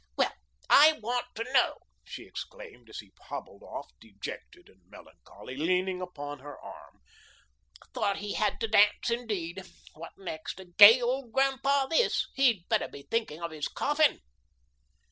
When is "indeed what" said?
9.11-10.13